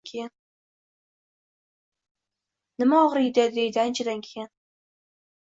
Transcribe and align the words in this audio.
Nima 2.85 3.03
og‘riydi?— 3.09 3.47
deydi 3.59 3.83
anchadan 3.85 4.25
keyin. 4.31 4.53